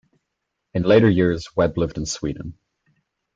In 0.73 0.81
later 0.81 1.07
years, 1.11 1.47
Webb 1.55 1.77
lived 1.77 1.99
in 1.99 2.07
Sweden. 2.07 2.57